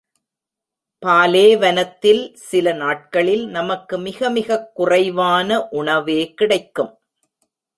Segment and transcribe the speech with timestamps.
[1.05, 6.99] பாலேவனத்தில் சில நாட்களில் நமக்கு மிக மிகக் குறைவான உணவே கிடைக்கும்.